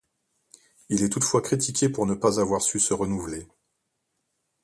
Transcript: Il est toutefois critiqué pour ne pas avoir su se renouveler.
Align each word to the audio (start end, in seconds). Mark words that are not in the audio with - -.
Il 0.89 1.03
est 1.03 1.09
toutefois 1.11 1.43
critiqué 1.43 1.87
pour 1.87 2.07
ne 2.07 2.15
pas 2.15 2.39
avoir 2.39 2.63
su 2.63 2.79
se 2.79 2.91
renouveler. 2.95 3.45